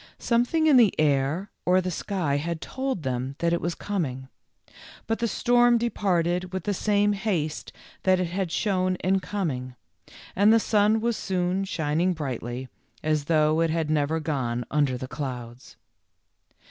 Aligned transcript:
Something 0.17 0.65
in 0.65 0.77
the 0.77 0.99
air 0.99 1.51
or 1.63 1.79
the 1.79 1.91
sky 1.91 2.37
had 2.37 2.59
told 2.59 3.03
them 3.03 3.35
that 3.37 3.53
it 3.53 3.61
was 3.61 3.75
coming. 3.75 4.29
But 5.05 5.19
the 5.19 5.27
storm 5.27 5.77
departed 5.77 6.51
with 6.51 6.63
the 6.63 6.73
same 6.73 7.13
haste 7.13 7.71
that 8.01 8.19
it 8.19 8.25
had 8.25 8.51
shown 8.51 8.95
in 9.03 9.19
coming, 9.19 9.75
and 10.35 10.51
the 10.51 10.59
sun 10.59 11.01
was 11.01 11.17
soon 11.17 11.65
shin 11.65 12.01
ing 12.01 12.13
brightly, 12.13 12.67
as 13.03 13.25
though 13.25 13.59
it 13.61 13.69
had 13.69 13.91
never 13.91 14.19
gone 14.19 14.65
under 14.71 14.97
the 14.97 15.07
clouds. 15.07 15.77